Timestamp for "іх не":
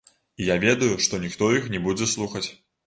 1.61-1.85